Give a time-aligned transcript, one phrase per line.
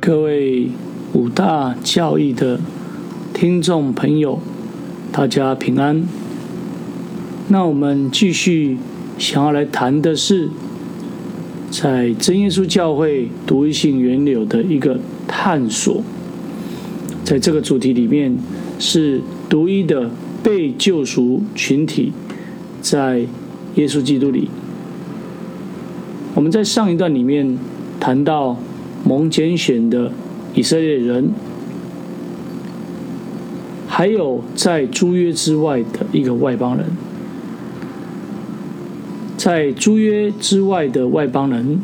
[0.00, 0.68] 各位
[1.12, 2.60] 五大教义的
[3.34, 4.38] 听众朋友，
[5.10, 6.06] 大家平安。
[7.48, 8.78] 那我们继续
[9.18, 10.50] 想要来谈的是，
[11.70, 16.02] 在真耶稣教会独一性源流的一个探索。
[17.24, 18.38] 在这个主题里面，
[18.78, 20.08] 是独一的
[20.44, 22.12] 被救赎群体，
[22.80, 23.26] 在
[23.74, 24.48] 耶稣基督里。
[26.36, 27.58] 我们在上一段里面
[27.98, 28.56] 谈到。
[29.08, 30.12] 蒙拣选的
[30.54, 31.30] 以色列人，
[33.86, 36.84] 还有在诸约之外的一个外邦人，
[39.38, 41.80] 在诸约之外的外邦人，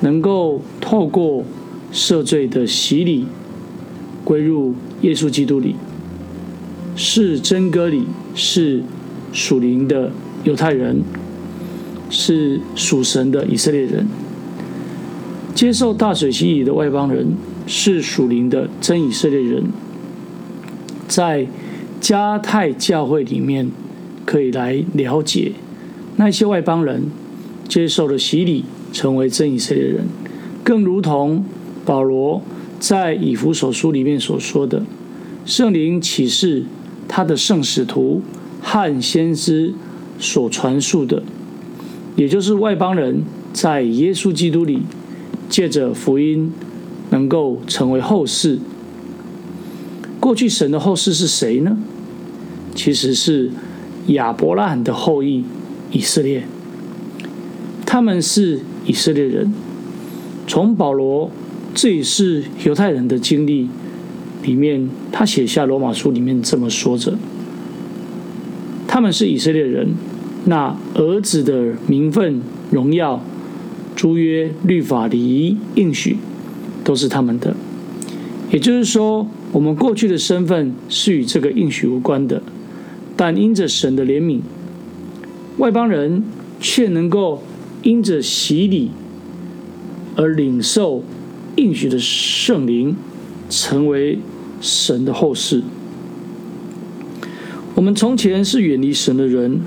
[0.00, 1.44] 能够透过
[1.92, 3.26] 赦罪的洗礼，
[4.24, 5.76] 归入耶稣基督里，
[6.96, 8.82] 是真歌里，是
[9.30, 10.10] 属灵的
[10.44, 11.02] 犹太人，
[12.08, 14.08] 是属神的以色列人。
[15.54, 17.26] 接受大水洗礼的外邦人
[17.66, 19.64] 是属灵的真以色列人，
[21.06, 21.46] 在
[22.00, 23.70] 迦太教会里面
[24.24, 25.52] 可以来了解
[26.16, 27.04] 那些外邦人
[27.68, 30.06] 接受了洗礼，成为真以色列人，
[30.64, 31.44] 更如同
[31.84, 32.42] 保罗
[32.80, 34.82] 在以弗所书里面所说的，
[35.44, 36.64] 圣灵启示
[37.06, 38.22] 他的圣使徒
[38.62, 39.74] 和先知
[40.18, 41.22] 所传述的，
[42.16, 44.80] 也就是外邦人在耶稣基督里。
[45.52, 46.50] 借着福音，
[47.10, 48.58] 能够成为后世。
[50.18, 51.76] 过去神的后世是谁呢？
[52.74, 53.50] 其实是
[54.06, 55.44] 亚伯拉罕的后裔
[55.90, 56.44] 以色列。
[57.84, 59.52] 他们是以色列人。
[60.46, 61.30] 从保罗
[61.74, 63.68] 这也是犹太人的经历
[64.42, 67.18] 里面，他写下罗马书里面这么说着：
[68.88, 69.90] 他们是以色列人，
[70.46, 73.22] 那儿子的名分荣耀。
[74.02, 76.16] 诸约、律法、礼仪、应许，
[76.82, 77.54] 都是他们的。
[78.50, 82.42] 也就是说，我们过去的身份是与这个应许无关的，
[83.16, 84.40] 但因着神的怜悯，
[85.58, 86.24] 外邦人
[86.58, 87.44] 却能够
[87.84, 88.90] 因着洗礼
[90.16, 91.04] 而领受
[91.54, 92.96] 应许的圣灵，
[93.48, 94.18] 成为
[94.60, 95.62] 神的后世。
[97.76, 99.60] 我们从前是远离神的人，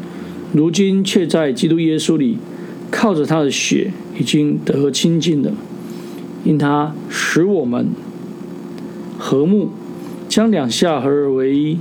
[0.51, 2.37] 如今却在基督耶稣里。
[2.91, 5.51] 靠着他的血已经得清净了，
[6.43, 7.89] 因他使我们
[9.17, 9.69] 和睦，
[10.29, 11.77] 将两下合而为一，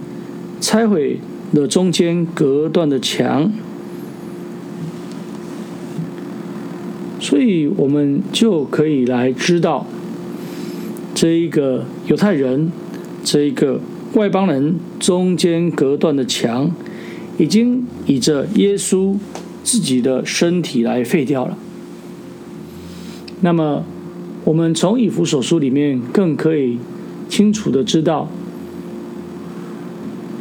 [0.60, 1.20] 拆毁
[1.52, 3.52] 了中间隔断的墙，
[7.20, 9.86] 所以我们就可以来知道，
[11.14, 12.72] 这一个犹太人，
[13.22, 13.80] 这一个
[14.14, 16.70] 外邦人中间隔断的墙，
[17.38, 19.16] 已经以着耶稣。
[19.64, 21.58] 自己的身体来废掉了。
[23.40, 23.84] 那么，
[24.44, 26.78] 我们从以弗所书里面更可以
[27.28, 28.28] 清楚的知道，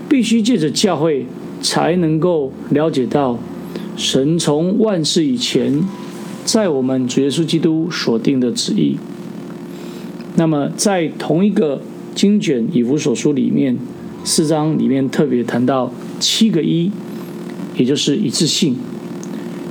[0.08, 1.26] 必须借着教会
[1.62, 3.40] 才能够了解到
[3.98, 5.82] 神从万事以前
[6.46, 8.98] 在我们主耶稣基督所定的旨意。
[10.36, 11.82] 那么，在同一个
[12.14, 13.78] 经卷以弗所书里面
[14.24, 16.92] 四章里面特别谈到七个一，
[17.76, 18.76] 也就是一致性。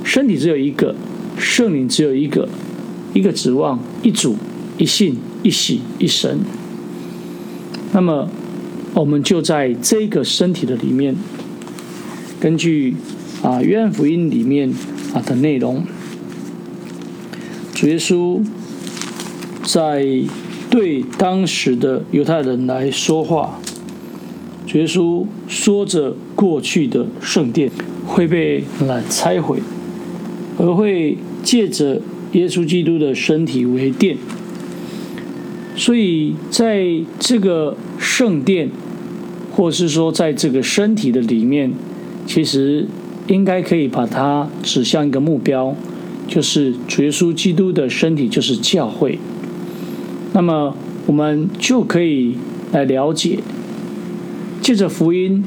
[0.03, 0.95] 身体只有一个，
[1.37, 2.47] 圣灵只有一个，
[3.13, 4.35] 一个指望，一主，
[4.77, 6.39] 一信，一喜，一神。
[7.93, 8.29] 那么，
[8.93, 11.15] 我们就在这个身体的里面，
[12.39, 12.95] 根据
[13.41, 14.73] 啊约翰福音里面
[15.13, 15.83] 啊的内容，
[17.73, 18.41] 主耶稣
[19.63, 20.05] 在
[20.69, 23.59] 对当时的犹太人来说话，
[24.65, 27.71] 主耶稣说着过去的圣殿
[28.05, 29.61] 会被来拆毁。
[30.63, 32.01] 而会借着
[32.31, 34.15] 耶稣基督的身体为殿，
[35.75, 36.87] 所以在
[37.19, 38.69] 这个圣殿，
[39.51, 41.73] 或是说在这个身体的里面，
[42.25, 42.87] 其实
[43.27, 45.75] 应该可以把它指向一个目标，
[46.29, 49.19] 就是主耶稣基督的身体就是教会。
[50.31, 50.73] 那么
[51.05, 52.37] 我们就可以
[52.71, 53.39] 来了解，
[54.61, 55.43] 借着福音，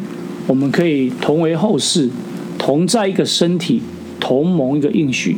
[0.46, 2.10] 我们可以同为后世，
[2.58, 3.80] 同在一个身体。
[4.18, 5.36] 同盟一个应许，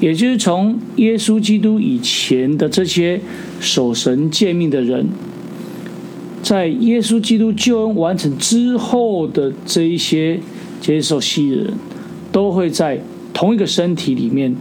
[0.00, 3.20] 也就是从耶稣基督以前的这些
[3.60, 5.08] 守神诫命的人，
[6.42, 10.40] 在耶稣基督救恩完成之后的这一些
[10.80, 11.74] 接受洗的人，
[12.30, 13.00] 都会在
[13.32, 14.54] 同一个身体里面，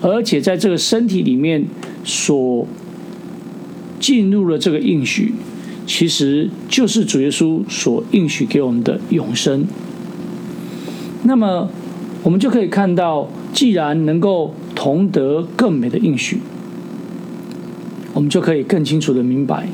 [0.00, 1.64] 而且在这个身体里面
[2.04, 2.66] 所
[3.98, 5.34] 进入了这个应许，
[5.86, 9.66] 其实就是主耶稣所应许给我们的永生。
[11.24, 11.68] 那么。
[12.28, 16.38] 我们就可以看到，既然能够同得更美的应许，
[18.12, 19.66] 我们就可以更清楚的明白，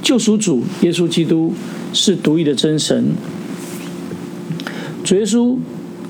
[0.00, 1.52] 救赎主耶稣基督
[1.92, 3.12] 是独一的真神。
[5.04, 5.58] 主耶稣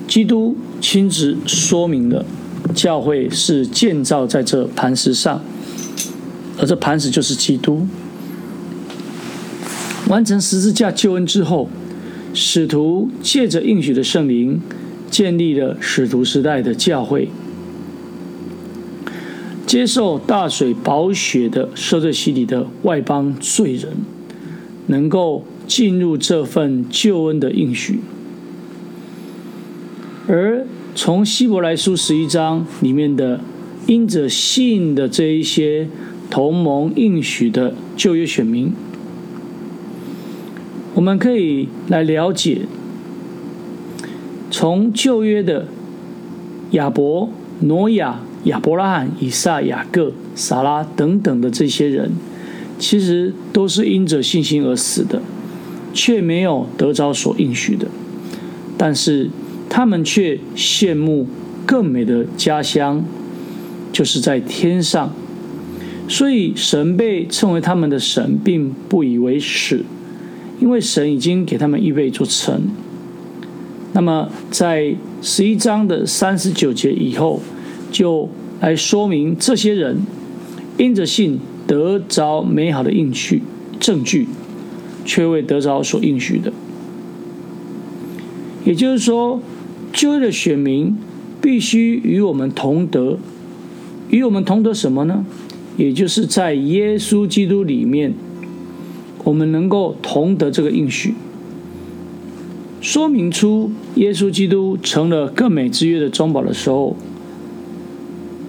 [0.07, 2.25] 基督亲自说明了，
[2.73, 5.43] 教会是建造在这磐石上，
[6.61, 7.89] 而这磐石就是基督。
[10.07, 11.69] 完成十字架救恩之后，
[12.33, 14.61] 使徒借着应许的圣灵，
[15.13, 17.29] 建立了使徒时代的教会。
[19.67, 23.91] 接受大水宝血的赦罪洗礼的外邦罪人，
[24.87, 28.01] 能够进入这份救恩的应许。
[30.27, 33.41] 而从希伯来书十一章里面的
[33.87, 35.89] 因着信的这一些
[36.31, 38.73] 同盟应许的旧约选民，
[40.95, 42.63] 我们可以来了解，
[44.53, 45.67] 从旧约的
[46.71, 47.29] 亚伯、
[47.59, 48.21] 挪亚。
[48.47, 52.11] 亚伯拉罕、以撒、雅各、撒拉等等的这些人，
[52.77, 55.23] 其实都是因着信心而死的，
[55.95, 57.87] 却没有得着所应许的。
[58.77, 59.31] 但是
[59.71, 61.29] 他们却羡慕
[61.65, 63.05] 更美的家乡，
[63.93, 65.13] 就是在天上。
[66.09, 69.85] 所以神被称为他们的神，并不以为耻，
[70.61, 72.63] 因为神已经给他们预备一座城。
[73.93, 77.41] 那么在十一章的三十九节以后。
[77.93, 78.27] 就
[78.63, 79.99] 来说明这些人
[80.79, 83.43] 因着信得着美好的应许
[83.79, 84.27] 证据，
[85.05, 86.51] 却未得着所应许的。
[88.65, 89.43] 也就是说，
[89.93, 90.97] 旧约的选民
[91.43, 93.19] 必须与我们同德，
[94.09, 95.27] 与我们同德什么呢？
[95.77, 98.15] 也就是在耶稣基督里面，
[99.25, 101.13] 我们能够同得这个应许，
[102.83, 106.95] 说明出耶稣基督成了更美之约的中保的时候。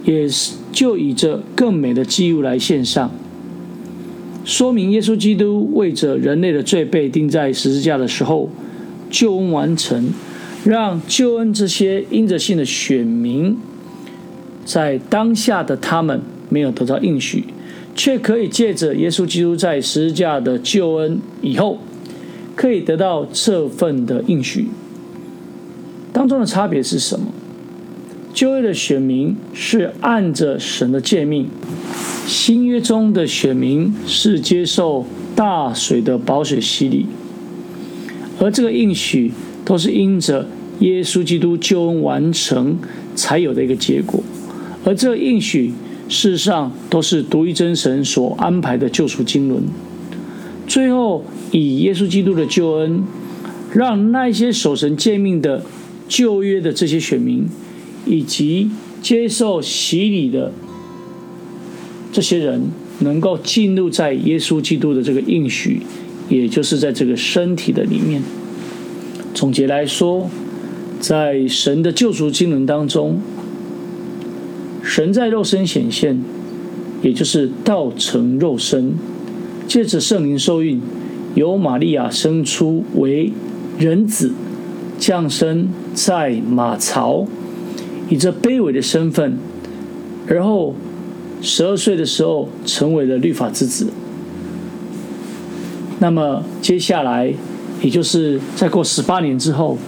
[0.04, 3.10] 也是就以这更美的祭物来献上，
[4.44, 8.50] 说明耶稣基督为着人类的罪被钉在十字架的时候，
[9.08, 10.10] 救恩完成，
[10.62, 13.56] 让救恩这些因着信的选民，
[14.66, 16.20] 在当下的他们
[16.50, 17.44] 没有得到应许，
[17.94, 21.78] 却可以借着耶稣基督在十字架的救恩以后，
[22.54, 24.68] 可以得到这份的应许。
[26.12, 27.26] 当中的差别是什么？
[28.32, 31.46] 旧约的选民是按着神的诫命，
[32.26, 35.06] 新约中的选民是接受
[35.36, 37.06] 大水的宝水洗礼，
[38.40, 39.30] 而这个应许
[39.64, 40.48] 都是因着
[40.80, 42.76] 耶稣基督救恩完成
[43.14, 44.20] 才有的一个结果，
[44.84, 45.72] 而这个应许
[46.08, 49.62] 事实上都是独一真神所安排的救赎经纶，
[50.66, 53.02] 最后以耶稣基督的救恩，
[53.72, 55.64] 让那些守神诫命的
[56.08, 57.46] 旧约的这些选民。
[58.06, 58.68] 以及
[59.00, 60.52] 接受洗礼的
[62.12, 62.60] 这些人，
[62.98, 65.80] 能够进入在耶稣基督的这个应许，
[66.28, 68.22] 也就是在这个身体的里面。
[69.32, 70.28] 总结来说，
[71.00, 73.22] 在神的救赎经纶当中，
[74.82, 76.22] 神在肉身显现，
[77.02, 78.92] 也就是道成肉身，
[79.66, 80.80] 借着圣灵受孕，
[81.34, 83.32] 由玛利亚生出为
[83.78, 84.32] 人子，
[84.98, 87.26] 降生在马槽。
[88.10, 89.38] 以这卑微的身份，
[90.28, 90.74] 而后
[91.40, 93.88] 十二岁的时候成为了律法之子。
[96.00, 97.32] 那么接下来，
[97.82, 99.78] 也就是再过十八年之后，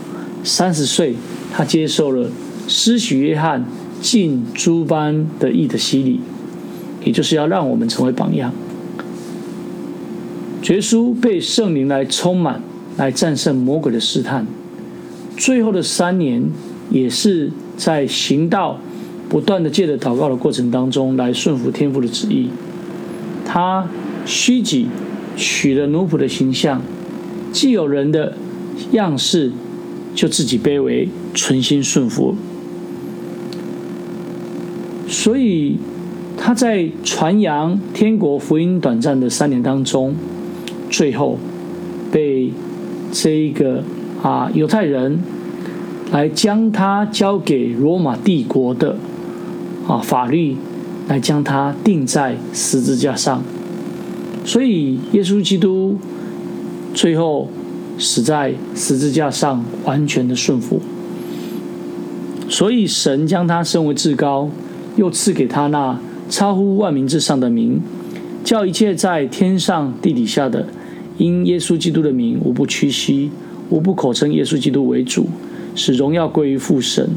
[0.43, 1.15] 三十岁，
[1.53, 2.31] 他接受了
[2.67, 3.67] 施许约翰
[4.01, 6.21] 尽诸般的义的洗礼，
[7.05, 8.51] 也就是要让我们成为榜样。
[10.67, 12.61] 绝书被圣灵来充满，
[12.97, 14.45] 来战胜魔鬼的试探。
[15.37, 16.43] 最后的三年，
[16.91, 17.53] 也是。
[17.77, 18.81] 在行道
[19.29, 22.49] 不断的借着祷告的过程当中，来顺服天父的旨意。
[23.45, 23.89] 他
[24.25, 24.89] 虚己，
[25.37, 26.83] 取了奴仆的形象，
[27.53, 28.35] 既有人的
[28.91, 29.53] 样式，
[30.17, 32.35] 就自己卑微，存心顺服。
[35.07, 35.77] 所以
[36.37, 40.17] 他在传扬天国福音短暂的三年当中，
[40.91, 41.39] 最后
[42.11, 42.53] 被
[43.13, 43.83] 这一个
[44.23, 45.19] 啊犹太人。
[46.13, 48.97] 来将他交给罗马帝国的
[49.89, 50.57] 啊法律，
[51.09, 53.43] 来将他钉在十字架上。
[54.45, 55.99] 所以耶稣基督
[56.95, 57.49] 最后
[57.99, 60.81] 死在十字架上，完全的顺服。
[62.49, 64.49] 所以神将他升为至高，
[64.95, 67.81] 又赐给他那超乎万民之上的名，
[68.47, 70.69] 叫一切在天上地底下的，
[71.19, 73.29] 因耶稣基督的名，无不屈膝，
[73.71, 75.27] 无不口称耶稣基督为主。
[75.75, 77.11] 使荣耀归于父神，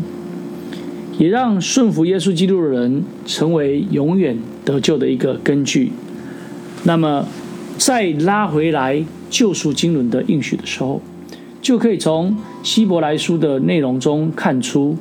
[1.19, 5.91] 也让顺服耶稣基督的人成为永远得救的一个根据，
[6.83, 7.27] 那么
[7.77, 10.99] 再拉回来救赎经纶的应许的时候，
[11.61, 14.97] 就可以从希伯来书的内容中看出，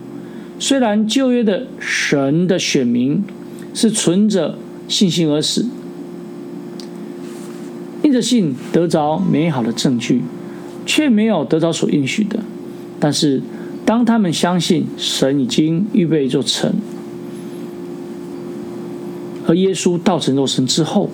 [0.59, 3.25] 虽然旧约的神的选民
[3.73, 5.67] 是存着信心而死，
[8.03, 10.23] 因着信得着美好的证据，
[10.87, 12.41] 却没有得着所应许的。
[13.01, 13.43] 但是，
[13.85, 16.75] 当他们相信神已经预备一座城，
[19.47, 21.11] 而耶稣道成肉身之后，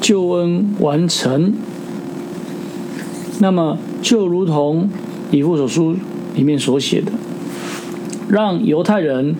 [0.00, 1.54] 救恩完成，
[3.40, 4.88] 那么就如同
[5.30, 5.96] 以弗所书
[6.34, 7.12] 里面所写的，
[8.28, 9.34] 让犹太人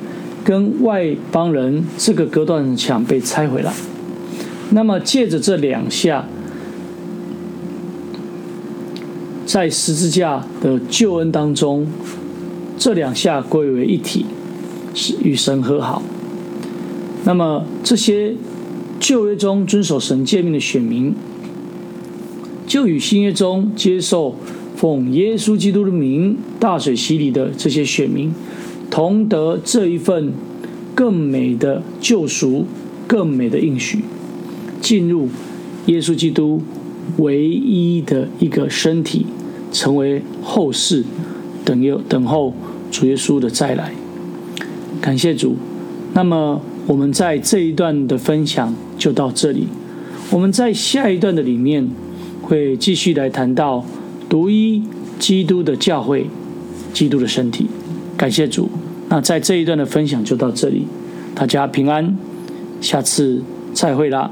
[0.45, 3.73] 跟外邦人这个隔断墙被拆回来。
[4.71, 6.27] 那么借着这两下，
[9.47, 11.87] 在十字架的救恩当中，
[12.77, 14.27] 这两下归为一体，
[14.93, 16.03] 是与神和好。
[17.25, 18.35] 那么这些
[19.01, 21.15] 旧约中遵守神诫命的选民，
[22.67, 24.35] 就与新约中接受
[24.77, 28.35] 奉耶稣基督的名大水洗礼的这些选民，
[28.91, 30.33] 同得这一份
[30.95, 32.67] 更美的救赎、
[33.07, 34.01] 更美的应许，
[34.87, 35.29] 进入
[35.87, 36.63] 耶稣基督
[37.17, 39.27] 唯一的一个身体，
[39.73, 41.03] 成为后世
[41.65, 42.55] 等有等候
[42.93, 43.91] 主耶稣的再来。
[45.01, 45.57] 感谢主。
[46.15, 46.61] 那么。
[46.87, 49.67] 我们在这一段的分享就到这里。
[50.31, 51.91] 我们在下一段的里面
[52.43, 53.85] 会继续来谈到
[54.29, 54.85] 独一
[55.19, 56.29] 基督的教会，
[56.95, 57.67] 基督的身体。
[58.17, 58.71] 感谢主。
[59.09, 60.87] 那在这一段的分享就到这里，
[61.35, 62.17] 大家平安，
[62.81, 63.43] 下次
[63.75, 64.31] 再会啦。